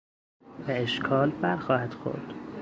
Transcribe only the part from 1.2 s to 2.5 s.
بر خواهد خورد.